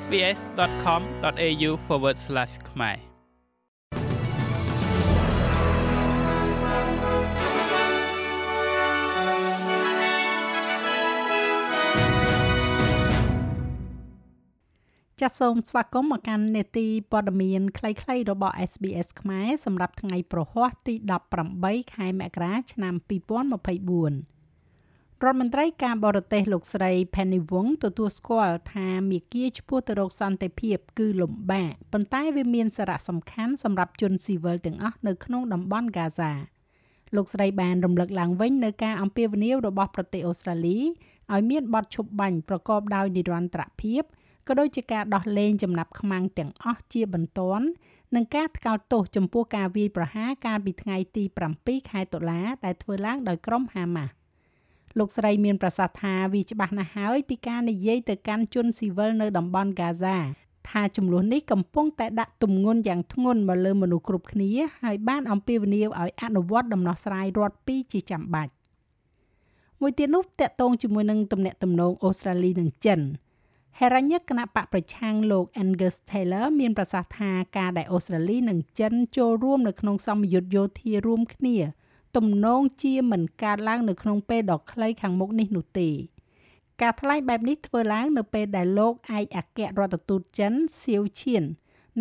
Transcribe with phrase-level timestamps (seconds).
[0.00, 1.70] sbs.com.au/
[2.70, 3.12] ខ្មែរ
[15.20, 20.94] ចាសសូមស្វាគមន៍មកកាន់នេតិព័ត៌មានខ្លីៗរបស់ SBS ខ្មែរសម្រាប់ថ្ងៃប្រហ័សទី
[21.44, 24.31] 18ខែមករាឆ្នាំ2024
[25.26, 36.32] រដ្ឋមន្ត្រីការបរទេសលោកស្រី Penny Wong ទទួលស្គាល់ថាមាគ៌ាឆ្ពោះទៅរកសន្តិភាពគឺលំបាកប៉ុន្តែវាមានសារៈសំខាន់សម្រាប់ជនស៊ីវិលទាំងអស់នៅក្នុងតំបន់ហ្គាហ្សា
[37.16, 40.78] លោកស្រីបានរំលឹកឡើងវិញនៅការអំពាវនាវរបស់ប្រទេសអូស្ត្រាលី
[41.32, 44.02] ឲ្យមានបទឈប់បាញ់ប្រកបដោយនិរន្តរភាព
[44.48, 47.66] ក៏ដូចជាការដោះលែងចំណាប់ខ្មាំងទាំងអស់ជាបន្ទាន់
[48.14, 51.24] និងការថ្កោលទោសចំពោះការវាយប្រហារកាលពីថ្ងៃទី
[51.58, 54.12] 7ខែតុលាដែលធ្វើឡើងដោយក្រុមហាម៉ាស់
[54.98, 60.16] លោកស្រីមានប្រសាសន៍ថាវាច្បាស់ណាស់ហើយពីការនិយាយទៅកាន់ជនស៊ីវិលនៅតំបន់ហ្គាហ្សា
[60.70, 64.50] ថាចំនួននេះកំពុងតែដាក់ទម្ងន់យ៉ាងធ្ងន់មកលើមនុស្សគ្រប់គ្នា
[64.82, 68.52] ហើយបានអំពាវនាវឲ្យអនុវត្តដំណោះស្រាយរដ្ឋពីរជាចាំបាច់
[69.80, 73.00] មួយទៀតនោះតកតងជាមួយនឹងទំនាក់ទំនងអូស្ត្រាលីនិងចិន
[73.78, 81.56] ហេរញ្ញគណៈបកប្រឆាំងលោក Angus Taylor មានប្រសាសន៍ថាការដែលអូស្ត្រាលីនិងចិនចូលរួមនៅក្នុងសម្ពយុទ្ធយោធារួមគ្នា
[82.16, 85.90] ទំនងជាមិនកើតឡើងនៅក្នុងពេលដ៏ខ្លីខាងមុខនេះនោះទេ
[86.80, 90.52] ការថ្លែងបែបនេះធ្វើឡើងនៅពេលដែលលោកឯកអគ្គរដ្ឋទូតចិន
[90.82, 91.44] សៀវឈៀន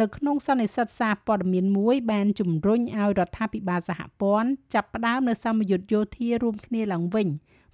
[0.00, 7.28] នៅក្នុងសន្និសីទសារព័ត៌មានមួយបានជំរុញឲ្យរដ្ឋាភិបាលសហព័ន្ធចាប់ផ្ដើមនៅសម្ពយុទ្ធយោធារួមគ្នាឡើងវិញ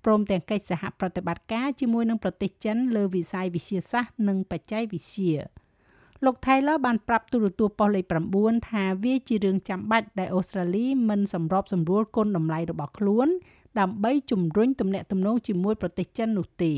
[0.04, 5.34] ព្រមទាំងកិច្ចសហប្រតិបត្តិការជាមួយនឹងប្រទេសចិនលើវិស័យវិទ្យាសាស្ត្រនិងបច្ចេកវិទ្យា។
[6.26, 8.04] លោក Taylor បានប្រាប់ទូរទស្សន៍ប៉ុស្តិ៍លេខ
[8.38, 13.28] 9ថាវាជារឿងចាំបាច់ដែលអូស្ត្រាលីមិនសម្របសម្រួលគុណតម្លៃរបស់ខ្លួន
[13.80, 16.72] ដើម្បីជំរុញទំនាក់ទំនងជាមួយប្រទេសចិននោះទេ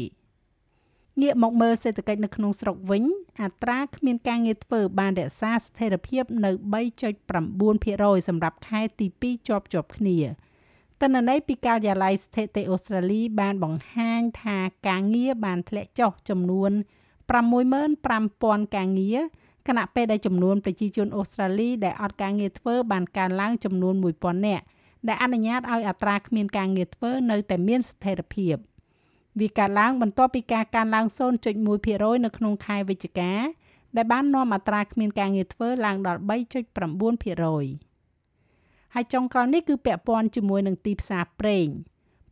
[1.22, 3.04] ងាកមកមើលសេដ្ឋកិច្ចនៅក្នុងស្រុកវិញ
[3.42, 6.50] អត្រាគ្មានការងារធ្វើបានរក្សាស្ថិរភាពនៅ
[7.34, 10.18] 3.9%សម្រាប់ខែទី2ជាប់ជាប់គ្នា
[11.00, 14.58] តនន័យពីការិយាល័យស្ថិតិអូស្ត្រាលីបានបង្ហាញថា
[14.88, 16.72] ការងារបានធ្លាក់ចុះចំនួន
[17.28, 19.18] 65000ការងារ
[19.68, 24.64] ខណៈពេលដែលចំនួនប្រជាជនអូស្ត្រាលីដែលអត់ការងារធ្វើបានកើនឡើងចំនួន1000នាក់
[25.08, 28.56] ដែលអនុញ្ញាតឲ្យអត្រាគ្មានការងារធ្វើនៅតែមានស្ថិរភាព
[29.40, 31.04] វាកើនឡើងបន្ទាប់ពីការកើនឡើង
[31.46, 33.32] 0.1%នៅក្នុងខែវិច្ឆិកា
[33.96, 36.30] ដែលបាននាំអត្រាគ្មានការងារធ្វើឡើងដល់3.9%
[38.94, 41.66] ហើយចុងក្រោយនេះគឺពាក់ព័ន្ធជាមួយនឹងទីផ្សារប្រេង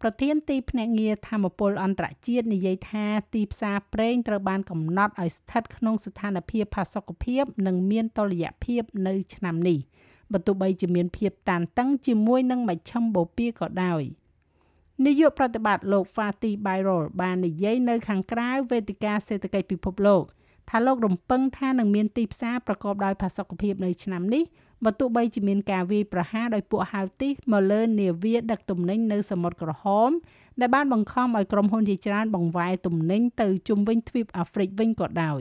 [0.08, 9.78] ប្រធានទីភ្នាក់ងារធម្មពលអន្តរជាតិនិយាយថាទីផ្សារប្រេងត្រូវបានកំណត់ឲ្យស្ថិតក្នុងស្ថានភាពផាសុកភាព និងមានតុល្យភាពនៅឆ្នាំនេះ
[10.32, 14.02] បើទោះបីជាមានភាពតានតឹងជាមួយនឹងមជ្ឈិមបូព៌ាក៏ដោយ
[15.06, 20.22] នាយកប្រតិបត្តិលោក Fatih Birol បាននិយាយនៅខាងក្រៅវេទិកាសេដ្ឋកិច្ចពិភពលោក
[20.70, 24.44] ថាលោករំពឹងថានឹងមានទីផ្សារប្រកបដោយផាសុកភាពនៅឆ្នាំនេះ
[24.84, 30.10] បើទោះបីជាមានការវាយប្រហារដោយពួកហៅទីសមកលើនាវាដឹកទំនិញនៅសមុទ្រក្រហម
[30.60, 35.40] ដែលបានបង្ខំឲ្យក្រុមហ៊ុនជាច្រើនបង្វែរទំនិញទៅជុំវិញទ្វីបអាហ្វ្រិកវិញក៏ដោយ